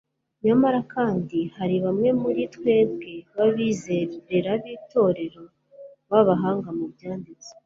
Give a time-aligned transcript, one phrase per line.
[0.45, 5.43] nyamara kandi, hari bamwe muri twebwe b'abizera b'itorero
[6.09, 7.57] b'abahanga mu byanditswe